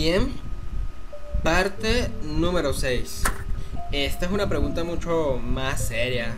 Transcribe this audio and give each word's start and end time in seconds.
Bien, 0.00 0.32
parte 1.42 2.08
número 2.22 2.72
6. 2.72 3.24
Esta 3.90 4.26
es 4.26 4.30
una 4.30 4.48
pregunta 4.48 4.84
mucho 4.84 5.40
más 5.42 5.88
seria 5.88 6.36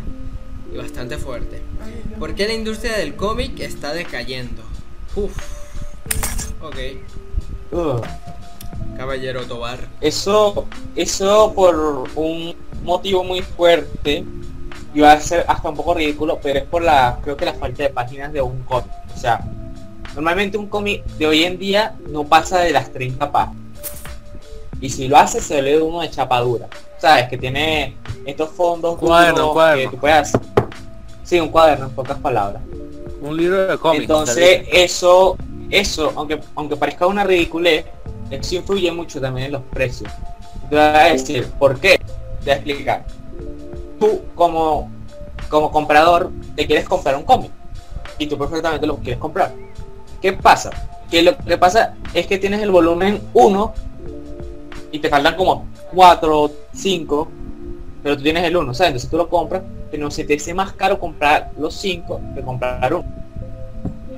y 0.72 0.79
bastante 0.79 1.18
fuerte. 1.18 1.60
¿Por 2.18 2.34
qué 2.34 2.46
la 2.46 2.54
industria 2.54 2.96
del 2.96 3.17
cómic 3.17 3.60
está 3.60 3.92
decayendo? 3.92 4.62
Uf. 5.15 5.36
Ok. 6.62 6.76
Uh, 7.70 8.00
Caballero 8.96 9.45
Tobar. 9.45 9.90
eso, 10.00 10.66
eso 10.96 11.52
por 11.54 12.08
un 12.14 12.56
motivo 12.82 13.24
muy 13.24 13.42
fuerte 13.42 14.24
y 14.95 15.00
va 15.00 15.12
a 15.12 15.20
ser 15.20 15.45
hasta 15.46 15.68
un 15.68 15.77
poco 15.77 15.92
ridículo, 15.92 16.40
pero 16.42 16.61
es 16.61 16.64
por 16.64 16.80
la, 16.80 17.18
creo 17.22 17.36
que 17.36 17.45
la 17.45 17.52
falta 17.52 17.82
de 17.82 17.90
páginas 17.90 18.32
de 18.32 18.40
un 18.40 18.62
cómic. 18.62 18.90
O 19.14 19.18
sea, 19.18 19.45
normalmente 20.14 20.58
un 20.58 20.66
cómic 20.66 21.04
de 21.04 21.27
hoy 21.27 21.45
en 21.45 21.58
día 21.58 21.95
no 22.08 22.24
pasa 22.24 22.60
de 22.60 22.72
las 22.72 22.92
30 22.92 23.30
páginas. 23.30 23.60
Y 24.80 24.88
si 24.88 25.09
lo 25.09 25.19
hace, 25.19 25.41
se 25.41 25.60
lee 25.60 25.77
uno 25.77 26.00
de 26.00 26.10
chapadura. 26.10 26.69
¿Sabes? 26.98 27.28
Que 27.28 27.38
tiene 27.38 27.96
estos 28.27 28.50
fondos 28.50 28.98
Cuaderno, 28.98 29.52
cuaderno. 29.52 29.91
que 29.91 29.96
tú 29.96 30.00
puedas... 30.00 30.33
Sí, 31.23 31.38
un 31.38 31.48
cuaderno, 31.48 31.86
en 31.86 31.92
pocas 31.92 32.19
palabras. 32.19 32.62
Un 33.20 33.36
libro 33.36 33.66
de 33.66 33.78
cómics. 33.78 34.02
Entonces, 34.02 34.66
eso, 34.73 35.36
eso, 35.70 36.12
aunque, 36.16 36.41
aunque 36.55 36.77
parezca 36.77 37.06
una 37.06 37.24
ridiculez, 37.24 37.84
eso 38.30 38.56
influye 38.56 38.91
mucho 38.91 39.20
también 39.20 39.47
en 39.47 39.52
los 39.52 39.62
precios. 39.62 40.11
Te 40.69 40.77
voy 40.77 40.84
a 40.84 41.05
decir, 41.12 41.47
¿por 41.58 41.78
qué? 41.78 41.98
Te 41.98 42.45
voy 42.45 42.50
a 42.50 42.55
explicar. 42.55 43.05
Tú, 43.98 44.22
como, 44.34 44.91
como 45.48 45.70
comprador, 45.70 46.30
te 46.56 46.66
quieres 46.66 46.86
comprar 46.86 47.16
un 47.16 47.22
cómic. 47.22 47.50
Y 48.19 48.27
tú 48.27 48.36
perfectamente 48.36 48.86
lo 48.86 48.97
quieres 48.97 49.19
comprar. 49.19 49.52
¿Qué 50.20 50.33
pasa? 50.33 50.70
Que 51.10 51.23
lo 51.23 51.37
que 51.37 51.59
pasa 51.59 51.95
es 52.15 52.27
que 52.27 52.38
tienes 52.38 52.61
el 52.62 52.70
volumen 52.70 53.20
1 53.33 53.74
y 54.92 54.98
te 54.98 55.09
faltan 55.09 55.37
como 55.37 55.66
4, 55.92 56.51
5, 56.72 57.28
pero 58.03 58.17
tú 58.17 58.22
tienes 58.22 58.44
el 58.44 58.56
1, 58.56 58.75
¿sabes? 58.75 58.89
Entonces 58.91 59.11
tú 59.11 59.17
lo 59.17 59.28
compras, 59.28 59.62
pero 59.91 60.11
se 60.11 60.25
te 60.25 60.34
hace 60.34 60.55
más 60.55 60.72
caro 60.72 60.98
comprar 60.98 61.50
los 61.59 61.75
5 61.75 62.20
que 62.34 62.42
comprar 62.42 62.94
uno. 62.94 63.20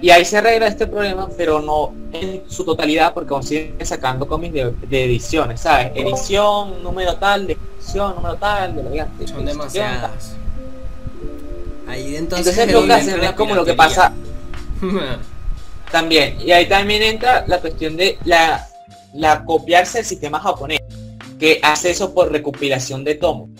Y 0.00 0.10
ahí 0.10 0.24
se 0.24 0.38
arregla 0.38 0.66
este 0.66 0.88
problema, 0.88 1.28
pero 1.36 1.60
no 1.60 1.92
en 2.12 2.42
su 2.48 2.64
totalidad, 2.64 3.14
porque 3.14 3.32
aún 3.32 3.44
siguen 3.44 3.76
sacando 3.86 4.26
cómics 4.26 4.52
de, 4.52 4.74
de 4.88 5.04
ediciones, 5.04 5.60
¿sabes? 5.60 5.92
Edición, 5.94 6.82
número 6.82 7.14
tal, 7.16 7.46
de 7.46 7.56
edición, 7.78 8.16
número 8.16 8.34
tal, 8.34 8.74
de 8.74 8.82
la 8.82 9.06
de 9.06 9.28
Son 9.28 9.44
demasiadas. 9.44 10.34
Ahí 11.86 12.16
entonces, 12.16 12.58
Entonces 12.58 12.72
lo 12.72 12.86
que 12.86 12.92
hacen 12.92 13.22
es 13.22 13.32
como 13.32 13.54
lo 13.54 13.64
que 13.64 13.74
pasa 13.74 14.12
también. 15.92 16.36
Y 16.44 16.50
ahí 16.50 16.66
también 16.68 17.02
entra 17.02 17.44
la 17.46 17.60
cuestión 17.60 17.96
de 17.96 18.18
la, 18.24 18.66
la 19.14 19.44
copiarse 19.44 19.98
del 19.98 20.06
sistema 20.06 20.40
japonés, 20.40 20.80
que 21.38 21.60
hace 21.62 21.90
eso 21.90 22.12
por 22.12 22.32
recopilación 22.32 23.04
de 23.04 23.14
tomos. 23.14 23.50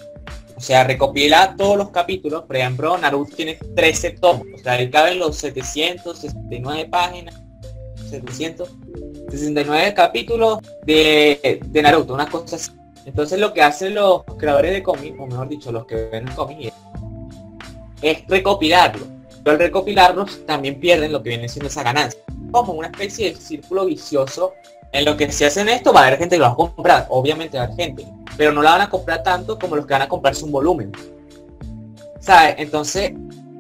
O 0.57 0.61
sea, 0.61 0.85
recopila 0.85 1.55
todos 1.57 1.77
los 1.77 1.91
capítulos. 1.91 2.45
Por 2.45 2.57
ejemplo, 2.57 2.97
Naruto 2.97 3.35
tiene 3.35 3.59
13 3.77 4.11
tomos. 4.13 4.47
O 4.55 4.59
sea, 4.59 4.73
ahí 4.73 4.91
caben 4.91 5.19
los 5.19 5.37
769 5.37 6.89
páginas. 6.89 7.41
769 8.11 9.95
capítulos 9.95 10.59
de, 10.85 11.61
de 11.65 11.83
Naruto, 11.83 12.15
unas 12.15 12.29
cosas 12.29 12.55
así. 12.69 12.79
Entonces 13.05 13.41
lo 13.41 13.53
que 13.53 13.63
hacen 13.63 13.95
los 13.95 14.23
creadores 14.39 14.73
de 14.73 14.83
cómics, 14.83 15.17
o 15.19 15.27
mejor 15.27 15.49
dicho, 15.49 15.73
los 15.73 15.87
que 15.87 16.09
ven 16.13 16.27
cómics, 16.35 16.73
es 18.01 18.25
recopilarlo. 18.29 19.07
Pero 19.45 19.55
al 19.55 19.59
recopilarlos 19.59 20.47
también 20.47 20.79
pierden 20.79 21.13
lo 21.13 21.23
que 21.23 21.31
viene 21.31 21.49
siendo 21.49 21.69
esa 21.69 21.83
ganancia. 21.83 22.21
Como 22.51 22.75
una 22.75 22.89
especie 22.89 23.33
de 23.33 23.41
círculo 23.41 23.87
vicioso 23.87 24.53
en 24.93 25.05
lo 25.05 25.17
que 25.17 25.33
si 25.33 25.45
hacen 25.45 25.69
esto 25.69 25.93
va 25.93 26.01
a 26.01 26.07
haber 26.07 26.19
gente 26.19 26.37
que 26.37 26.41
lo 26.41 26.47
va 26.47 26.53
a 26.53 26.57
comprar, 26.57 27.07
obviamente 27.09 27.57
va 27.57 27.65
a 27.65 27.67
haber 27.67 27.77
gente, 27.77 28.07
pero 28.37 28.53
no 28.53 28.63
la 28.63 28.73
van 28.73 28.81
a 28.83 28.91
comprar 28.91 29.23
tanto 29.23 29.59
como 29.59 29.75
los 29.77 29.87
que 29.87 29.95
van 29.95 30.03
a 30.03 30.09
comprarse 30.09 30.45
un 30.45 30.53
volumen. 30.53 30.93
¿Sabes? 32.21 32.57
Entonces 32.59 33.13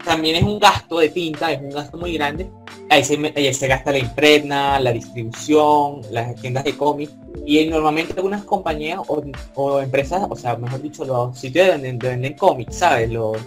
también 0.04 0.36
es 0.36 0.42
un 0.42 0.58
gasto 0.58 0.98
de 0.98 1.08
tinta, 1.08 1.50
es 1.52 1.60
un 1.60 1.70
gasto 1.70 1.96
muy 1.96 2.12
grande. 2.14 2.50
Ahí 2.90 3.02
se, 3.02 3.32
ahí 3.34 3.54
se 3.54 3.66
gasta 3.66 3.92
la 3.92 3.98
impregna, 3.98 4.78
la 4.78 4.92
distribución, 4.92 6.02
las 6.10 6.34
tiendas 6.36 6.64
de 6.64 6.76
cómics. 6.76 7.12
Y 7.46 7.64
normalmente 7.66 8.12
algunas 8.14 8.44
compañías 8.44 9.00
o, 9.06 9.22
o 9.54 9.80
empresas, 9.80 10.26
o 10.28 10.36
sea, 10.36 10.56
mejor 10.56 10.82
dicho, 10.82 11.04
los 11.04 11.38
sitios 11.38 11.68
donde 11.68 11.88
venden, 11.88 12.10
venden 12.10 12.34
cómics, 12.34 12.76
¿sabes? 12.76 13.10
Los 13.10 13.38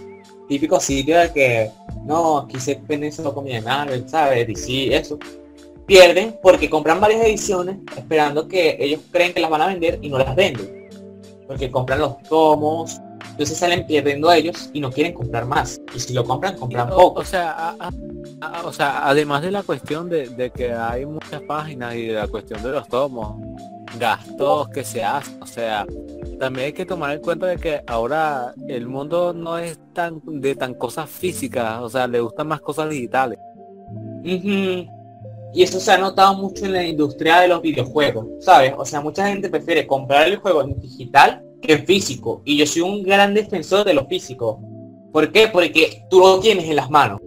típicos 0.48 0.84
sitios 0.84 1.22
de 1.24 1.32
que, 1.32 1.70
no, 2.04 2.38
aquí 2.38 2.58
se 2.60 2.80
venden 2.86 3.12
solo 3.12 3.34
cómics 3.34 3.56
de 3.56 3.62
Marvel, 3.62 4.08
¿sabes? 4.08 4.46
DC, 4.46 4.96
eso. 4.96 5.18
Pierden 5.86 6.36
porque 6.42 6.68
compran 6.68 7.00
varias 7.00 7.24
ediciones 7.24 7.76
esperando 7.96 8.48
que 8.48 8.76
ellos 8.80 9.00
creen 9.12 9.32
que 9.32 9.40
las 9.40 9.50
van 9.50 9.62
a 9.62 9.66
vender 9.68 9.98
y 10.02 10.08
no 10.08 10.18
las 10.18 10.34
venden. 10.34 10.88
Porque 11.46 11.70
compran 11.70 12.00
los 12.00 12.20
tomos, 12.24 13.00
entonces 13.30 13.56
salen 13.56 13.86
perdiendo 13.86 14.28
a 14.28 14.36
ellos 14.36 14.68
y 14.72 14.80
no 14.80 14.90
quieren 14.90 15.12
comprar 15.14 15.46
más. 15.46 15.80
Y 15.94 16.00
si 16.00 16.12
lo 16.12 16.24
compran, 16.24 16.56
compran 16.56 16.90
O, 16.92 16.96
poco. 16.96 17.20
o 17.20 17.24
sea, 17.24 17.52
a- 17.52 17.76
a- 17.78 17.90
a- 18.60 18.66
o 18.66 18.72
sea, 18.72 19.06
además 19.08 19.42
de 19.42 19.52
la 19.52 19.62
cuestión 19.62 20.08
de, 20.08 20.28
de 20.28 20.50
que 20.50 20.72
hay 20.72 21.06
muchas 21.06 21.40
páginas 21.42 21.94
y 21.94 22.06
de 22.06 22.14
la 22.14 22.26
cuestión 22.26 22.60
de 22.64 22.70
los 22.70 22.88
tomos, 22.88 23.36
gastos 23.96 24.68
que 24.70 24.82
se 24.82 25.04
hacen, 25.04 25.40
o 25.40 25.46
sea, 25.46 25.86
también 26.38 26.66
hay 26.66 26.72
que 26.72 26.86
tomar 26.86 27.14
en 27.14 27.20
cuenta 27.20 27.46
de 27.46 27.56
que 27.56 27.80
ahora 27.86 28.54
el 28.68 28.86
mundo 28.86 29.32
no 29.32 29.58
es 29.58 29.78
tan 29.92 30.20
de 30.24 30.54
tan 30.54 30.74
cosas 30.74 31.08
físicas, 31.08 31.80
o 31.80 31.88
sea, 31.88 32.06
le 32.06 32.20
gustan 32.20 32.48
más 32.48 32.60
cosas 32.60 32.90
digitales. 32.90 33.38
Y 34.24 35.62
eso 35.62 35.80
se 35.80 35.92
ha 35.92 35.98
notado 35.98 36.34
mucho 36.34 36.66
en 36.66 36.72
la 36.72 36.84
industria 36.84 37.40
de 37.40 37.48
los 37.48 37.62
videojuegos, 37.62 38.26
¿sabes? 38.40 38.74
O 38.76 38.84
sea, 38.84 39.00
mucha 39.00 39.28
gente 39.28 39.48
prefiere 39.48 39.86
comprar 39.86 40.26
el 40.26 40.36
juego 40.36 40.62
en 40.62 40.78
digital 40.78 41.42
que 41.62 41.72
en 41.74 41.86
físico. 41.86 42.42
Y 42.44 42.58
yo 42.58 42.66
soy 42.66 42.82
un 42.82 43.02
gran 43.02 43.32
defensor 43.32 43.84
de 43.84 43.94
lo 43.94 44.06
físico. 44.06 44.60
¿Por 45.12 45.32
qué? 45.32 45.48
Porque 45.48 46.04
tú 46.10 46.18
lo 46.18 46.40
tienes 46.40 46.66
en 46.66 46.76
las 46.76 46.90
manos. 46.90 47.20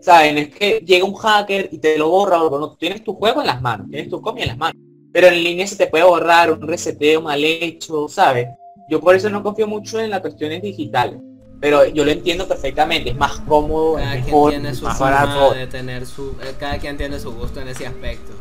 ¿Saben? 0.00 0.38
Es 0.38 0.54
que 0.54 0.84
llega 0.86 1.04
un 1.04 1.14
hacker 1.14 1.68
y 1.72 1.78
te 1.78 1.98
lo 1.98 2.10
borra, 2.10 2.42
o 2.42 2.58
no, 2.58 2.76
tienes 2.76 3.02
tu 3.02 3.14
juego 3.14 3.40
en 3.40 3.46
las 3.46 3.60
manos, 3.60 3.88
tienes 3.90 4.08
tu 4.08 4.20
copia 4.20 4.44
en 4.44 4.48
las 4.50 4.58
manos. 4.58 4.83
Pero 5.14 5.28
en 5.28 5.44
línea 5.44 5.64
se 5.66 5.76
te 5.76 5.86
puede 5.86 6.02
borrar 6.02 6.50
un 6.50 6.60
reseteo 6.60 7.22
mal 7.22 7.42
hecho, 7.44 8.08
¿sabes? 8.08 8.48
Yo 8.88 9.00
por 9.00 9.14
eso 9.14 9.30
no 9.30 9.44
confío 9.44 9.68
mucho 9.68 10.00
en 10.00 10.10
las 10.10 10.20
cuestiones 10.20 10.60
digitales. 10.60 11.20
Pero 11.60 11.86
yo 11.86 12.04
lo 12.04 12.10
entiendo 12.10 12.48
perfectamente, 12.48 13.10
es 13.10 13.16
más 13.16 13.38
cómodo, 13.46 13.94
Cada 13.94 14.16
es 14.16 14.24
quien 14.24 14.26
mejor, 14.34 14.50
tiene 14.50 14.70
es 14.70 14.78
su 14.78 14.84
más 14.86 14.98
barato. 14.98 15.54
de 15.54 15.68
tener 15.68 16.04
su, 16.04 16.30
eh, 16.42 16.54
cada 16.58 16.78
quien 16.78 16.96
tiene 16.98 17.20
su 17.20 17.32
gusto 17.32 17.60
en 17.60 17.68
ese 17.68 17.86
aspecto. 17.86 18.32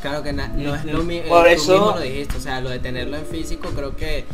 Claro 0.00 0.22
que 0.22 0.32
na- 0.32 0.48
no 0.48 0.74
es 0.74 0.86
lo 0.86 1.04
mismo, 1.04 1.28
Por 1.28 1.44
tú 1.44 1.50
eso- 1.50 1.72
mismo 1.72 1.90
lo 1.90 2.00
dijiste, 2.00 2.38
o 2.38 2.40
sea, 2.40 2.60
lo 2.62 2.70
de 2.70 2.78
tenerlo 2.78 3.18
en 3.18 3.26
físico 3.26 3.68
creo 3.76 3.94
que 3.94 4.24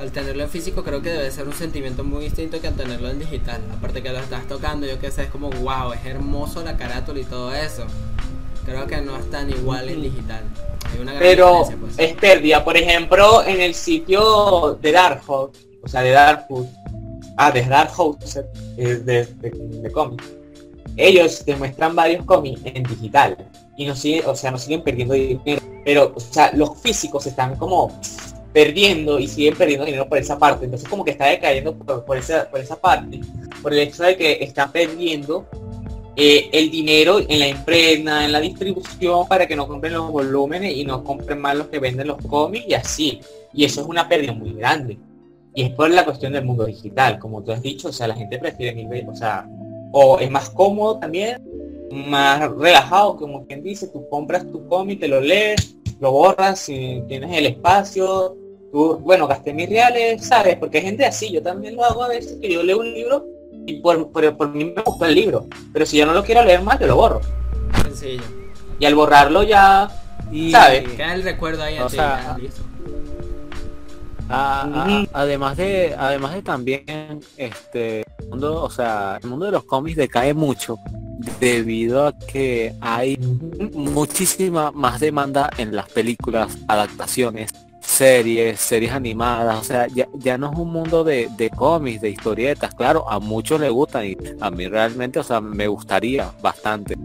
al 0.00 0.10
tenerlo 0.10 0.42
en 0.42 0.48
físico 0.50 0.82
creo 0.82 1.02
que 1.02 1.10
debe 1.10 1.30
ser 1.30 1.46
un 1.46 1.52
sentimiento 1.54 2.02
muy 2.02 2.24
distinto 2.24 2.60
que 2.60 2.66
al 2.66 2.74
tenerlo 2.74 3.08
en 3.10 3.20
digital. 3.20 3.60
Aparte 3.72 4.02
que 4.02 4.10
lo 4.10 4.18
estás 4.18 4.48
tocando, 4.48 4.86
yo 4.86 4.98
que 4.98 5.10
sé, 5.12 5.22
es 5.24 5.28
como 5.30 5.50
wow, 5.50 5.92
es 5.92 6.04
hermoso 6.04 6.64
la 6.64 6.76
carátula 6.76 7.20
y 7.20 7.24
todo 7.24 7.54
eso. 7.54 7.84
Creo 8.64 8.86
que 8.86 9.00
no 9.02 9.16
es 9.16 9.30
tan 9.30 9.48
igual 9.50 9.88
en 9.88 10.02
digital. 10.02 10.42
Pero 11.18 11.48
diferencia, 11.48 11.76
pues. 11.80 11.98
es 11.98 12.16
pérdida. 12.16 12.64
Por 12.64 12.76
ejemplo, 12.76 13.44
en 13.46 13.60
el 13.60 13.74
sitio 13.74 14.78
de 14.80 14.92
Dark 14.92 15.22
Horse, 15.26 15.60
o 15.82 15.88
sea, 15.88 16.02
de 16.02 16.10
Dark 16.10 16.46
Horse, 16.48 16.72
ah, 17.36 17.50
de 17.50 17.62
Dark 17.62 17.92
Horse, 17.96 18.44
eh, 18.76 18.96
de, 19.04 19.26
de, 19.26 19.50
de 19.50 19.92
cómics, 19.92 20.24
ellos 20.96 21.44
te 21.44 21.56
muestran 21.56 21.94
varios 21.94 22.24
cómics 22.24 22.60
en 22.64 22.82
digital 22.82 23.36
y 23.76 23.86
no 23.86 23.96
siguen, 23.96 24.24
o 24.26 24.34
sea, 24.34 24.50
no 24.50 24.58
siguen 24.58 24.82
perdiendo 24.82 25.14
dinero, 25.14 25.62
pero, 25.84 26.12
o 26.14 26.20
sea, 26.20 26.50
los 26.54 26.78
físicos 26.80 27.26
están 27.26 27.56
como 27.56 27.90
perdiendo 28.52 29.18
y 29.18 29.28
siguen 29.28 29.56
perdiendo 29.56 29.86
dinero 29.86 30.08
por 30.08 30.18
esa 30.18 30.38
parte, 30.38 30.64
entonces 30.64 30.88
como 30.88 31.04
que 31.04 31.12
está 31.12 31.26
decayendo 31.26 31.74
por, 31.74 32.04
por 32.04 32.18
esa, 32.18 32.50
por 32.50 32.60
esa 32.60 32.76
parte, 32.76 33.20
por 33.62 33.72
el 33.72 33.78
hecho 33.78 34.02
de 34.02 34.16
que 34.16 34.38
están 34.42 34.72
perdiendo 34.72 35.46
eh, 36.16 36.50
el 36.52 36.70
dinero 36.70 37.20
en 37.20 37.38
la 37.38 37.48
impregna, 37.48 38.24
en 38.24 38.32
la 38.32 38.40
distribución 38.40 39.26
para 39.28 39.46
que 39.46 39.56
no 39.56 39.68
compren 39.68 39.92
los 39.92 40.10
volúmenes 40.10 40.74
y 40.76 40.84
no 40.84 41.04
compren 41.04 41.40
más 41.40 41.56
los 41.56 41.68
que 41.68 41.78
venden 41.78 42.08
los 42.08 42.18
cómics 42.26 42.66
y 42.68 42.74
así. 42.74 43.20
Y 43.52 43.64
eso 43.64 43.80
es 43.82 43.86
una 43.86 44.08
pérdida 44.08 44.32
muy 44.32 44.52
grande. 44.52 44.98
Y 45.54 45.62
es 45.62 45.70
por 45.70 45.90
la 45.90 46.04
cuestión 46.04 46.32
del 46.32 46.44
mundo 46.44 46.64
digital, 46.64 47.18
como 47.18 47.42
tú 47.42 47.52
has 47.52 47.62
dicho, 47.62 47.88
o 47.88 47.92
sea, 47.92 48.06
la 48.08 48.14
gente 48.14 48.38
prefiere 48.38 48.72
mil 48.72 49.08
o 49.08 49.14
sea, 49.14 49.48
o 49.92 50.18
es 50.18 50.30
más 50.30 50.50
cómodo 50.50 50.98
también, 50.98 51.42
más 51.90 52.48
relajado, 52.52 53.16
como 53.16 53.46
quien 53.46 53.62
dice, 53.62 53.88
tú 53.88 54.08
compras 54.08 54.48
tu 54.50 54.66
cómic, 54.68 55.00
te 55.00 55.08
lo 55.08 55.20
lees, 55.20 55.76
lo 55.98 56.12
borras, 56.12 56.60
si 56.60 57.02
tienes 57.08 57.36
el 57.36 57.46
espacio, 57.46 58.36
tú, 58.70 58.98
bueno, 58.98 59.26
gasté 59.26 59.52
mis 59.52 59.68
reales, 59.68 60.24
¿sabes? 60.24 60.56
Porque 60.56 60.78
hay 60.78 60.84
gente 60.84 61.04
así, 61.04 61.32
yo 61.32 61.42
también 61.42 61.74
lo 61.74 61.84
hago 61.84 62.04
a 62.04 62.08
veces, 62.08 62.38
que 62.40 62.52
yo 62.52 62.62
leo 62.62 62.78
un 62.78 62.94
libro 62.94 63.26
y 63.70 63.80
por, 63.80 64.10
por, 64.10 64.36
por 64.36 64.48
mí 64.50 64.64
me 64.64 64.82
gustó 64.82 65.04
el 65.06 65.14
libro, 65.14 65.46
pero 65.72 65.84
si 65.86 65.96
yo 65.96 66.06
no 66.06 66.12
lo 66.12 66.22
quiero 66.24 66.44
leer 66.44 66.62
más, 66.62 66.78
yo 66.78 66.86
lo 66.86 66.96
borro. 66.96 67.20
sencillo. 67.84 68.22
Y 68.78 68.84
al 68.86 68.94
borrarlo 68.94 69.42
ya, 69.42 69.88
Y, 70.32 70.52
¿Sabes? 70.52 70.88
Queda 70.90 71.14
el 71.14 71.22
recuerdo 71.24 71.62
ahí 71.62 71.78
O 71.80 71.88
sea, 71.88 72.36
listo. 72.40 72.62
a- 74.28 74.62
a- 74.62 75.06
además 75.12 75.56
de 75.56 75.94
además 75.98 76.34
de 76.34 76.42
también 76.42 77.20
este 77.36 78.04
mundo 78.28 78.62
o 78.62 78.70
sea 78.70 79.18
el 79.20 79.28
mundo 79.28 79.46
de 79.46 79.52
los 79.52 79.64
cómics 79.64 79.96
decae 79.96 80.32
mucho 80.34 80.78
debido 81.40 82.06
a 82.06 82.12
que 82.16 82.72
hay 82.80 83.16
muchísima 83.74 84.70
más 84.70 85.00
demanda 85.00 85.50
en 85.58 85.74
las 85.74 85.88
películas, 85.90 86.56
adaptaciones, 86.68 87.50
series, 87.80 88.60
series 88.60 88.92
animadas, 88.92 89.58
o 89.58 89.64
sea, 89.64 89.86
ya, 89.88 90.06
ya 90.14 90.36
no 90.38 90.52
es 90.52 90.58
un 90.58 90.70
mundo 90.72 91.02
de, 91.02 91.28
de 91.36 91.50
cómics, 91.50 92.00
de 92.00 92.10
historietas, 92.10 92.74
claro, 92.74 93.08
a 93.10 93.18
muchos 93.18 93.60
les 93.60 93.70
gustan 93.70 94.06
y 94.06 94.16
a 94.40 94.50
mí 94.50 94.68
realmente, 94.68 95.18
o 95.18 95.24
sea, 95.24 95.40
me 95.40 95.66
gustaría 95.66 96.30
bastante. 96.42 96.96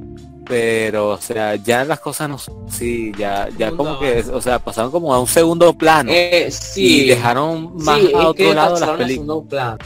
Pero, 0.47 1.09
o 1.09 1.17
sea, 1.17 1.55
ya 1.55 1.83
las 1.85 1.99
cosas 1.99 2.29
no 2.29 2.37
sí, 2.69 3.11
ya, 3.17 3.49
ya 3.57 3.71
como 3.71 3.97
que, 3.97 4.19
o 4.31 4.39
sea, 4.39 4.59
pasaron 4.59 4.91
como 4.91 5.11
a 5.11 5.19
un 5.19 5.27
segundo 5.27 5.73
plano 5.73 6.11
Eh, 6.13 6.49
sí. 6.51 7.05
y 7.05 7.07
dejaron 7.07 7.75
más 7.77 7.99
Sí, 7.99 8.11
a 8.13 8.27
otro 8.27 8.53
lado 8.53 8.79
las 8.79 8.89
películas. 8.91 9.77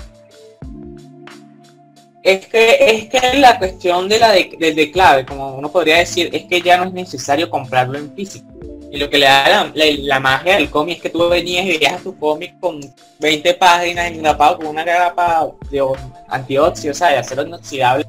Es 2.22 2.46
que, 2.48 2.78
es 2.82 3.06
que 3.06 3.40
la 3.40 3.58
cuestión 3.58 4.10
de 4.10 4.20
la 4.20 4.32
de, 4.32 4.52
del 4.60 4.76
declave, 4.76 5.26
como 5.26 5.56
uno 5.56 5.72
podría 5.72 6.00
decir, 6.00 6.30
es 6.34 6.44
que 6.44 6.62
ya 6.62 6.76
no 6.78 6.86
es 6.86 6.94
necesario 6.94 7.50
comprarlo 7.50 7.98
en 7.98 8.14
físico. 8.14 8.59
Y 8.92 8.98
lo 8.98 9.10
que 9.10 9.18
le 9.20 9.26
da 9.26 9.48
la, 9.50 9.72
la- 9.74 9.86
la 10.02 10.20
magia 10.20 10.56
del 10.56 10.70
cómic 10.70 10.98
es 10.98 11.02
que 11.04 11.10
tú 11.10 11.28
venías 11.30 11.66
y 11.66 11.78
veías 11.78 12.02
tu 12.02 12.18
cómic 12.18 12.60
con 12.60 12.80
20 13.20 13.54
páginas 13.54 14.12
engrapado 14.12 14.58
con 14.58 14.68
una 14.68 14.84
grapa 14.84 15.48
de 15.70 15.84
antióxido, 16.28 16.92
o 16.92 16.96
sea, 16.96 17.10
de 17.10 17.18
acero 17.18 17.44
inoxidable. 17.44 18.06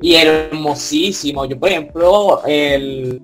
Y 0.00 0.16
hermosísimo. 0.16 1.44
Yo, 1.44 1.58
por 1.58 1.68
ejemplo, 1.68 2.42
el, 2.44 3.20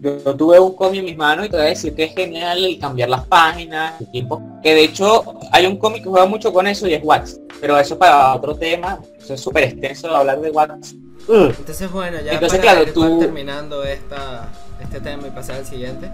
yo, 0.00 0.18
yo 0.24 0.34
tuve 0.36 0.58
un 0.58 0.74
cómic 0.74 0.98
en 1.00 1.04
mis 1.04 1.16
manos 1.16 1.46
y 1.46 1.48
te 1.48 1.56
voy 1.56 1.66
a 1.66 1.68
decir 1.68 1.94
que 1.94 2.04
es 2.04 2.14
genial 2.14 2.64
el 2.64 2.78
cambiar 2.78 3.08
las 3.08 3.24
páginas, 3.26 4.00
el 4.00 4.10
tiempo. 4.10 4.42
Que 4.62 4.74
de 4.74 4.84
hecho 4.84 5.38
hay 5.52 5.66
un 5.66 5.76
cómic 5.76 6.02
que 6.02 6.08
juega 6.08 6.26
mucho 6.26 6.52
con 6.52 6.66
eso 6.66 6.88
y 6.88 6.94
es 6.94 7.04
Wax. 7.04 7.38
Pero 7.60 7.78
eso 7.78 7.96
para 7.98 8.34
otro 8.34 8.54
tema, 8.56 8.98
eso 9.18 9.34
es 9.34 9.40
súper 9.40 9.64
extenso 9.64 10.08
hablar 10.14 10.40
de 10.40 10.50
Wax. 10.50 10.94
Ugh. 11.28 11.54
Entonces 11.58 11.90
bueno, 11.92 12.18
ya 12.24 12.32
Entonces, 12.32 12.58
para 12.58 12.72
claro, 12.82 12.92
tú- 12.92 13.18
terminando 13.20 13.84
esta, 13.84 14.48
este 14.88 15.00
tema 15.00 15.26
y 15.26 15.30
pasar 15.30 15.56
al 15.56 15.66
siguiente. 15.66 16.10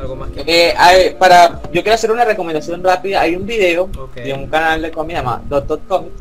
Algo 0.00 0.16
más 0.16 0.30
que... 0.30 0.40
Eh, 0.46 0.74
hay- 0.76 1.14
para, 1.14 1.60
yo 1.72 1.82
quiero 1.82 1.94
hacer 1.94 2.10
una 2.10 2.24
recomendación 2.24 2.82
rápida. 2.82 3.20
Hay 3.20 3.36
un 3.36 3.46
video 3.46 3.88
de 4.14 4.32
un 4.34 4.46
canal 4.48 4.82
de 4.82 4.90
cómic 4.90 5.16
llamado 5.16 5.42
Dot 5.48 5.66
Dot 5.66 5.86
Comic 5.86 6.12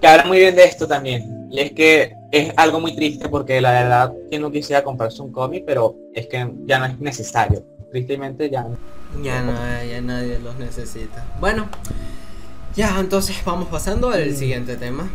que 0.00 0.06
habla 0.06 0.24
muy 0.24 0.38
bien 0.38 0.56
de 0.56 0.64
esto 0.64 0.86
también. 0.88 1.48
Y 1.50 1.60
es 1.60 1.72
que 1.72 2.14
es 2.32 2.52
algo 2.56 2.80
muy 2.80 2.94
triste 2.96 3.28
porque 3.28 3.60
la 3.60 3.72
verdad 3.72 4.12
quien 4.30 4.40
no 4.42 4.50
quisiera 4.50 4.82
comprarse 4.82 5.20
un 5.20 5.30
cómic, 5.32 5.64
pero 5.66 5.94
es 6.14 6.26
que 6.26 6.50
ya 6.66 6.78
no 6.78 6.86
es 6.86 6.98
necesario. 6.98 7.62
Tristemente 7.90 8.48
ya 8.48 8.62
no. 8.62 8.76
Ya 9.22 9.42
no, 9.42 9.52
ya 9.84 10.00
nadie 10.00 10.38
los 10.38 10.56
necesita. 10.56 11.24
Bueno, 11.40 11.68
ya 12.74 12.98
entonces 12.98 13.36
vamos 13.44 13.68
pasando 13.68 14.10
al 14.10 14.34
siguiente 14.34 14.76
tema. 14.76 15.10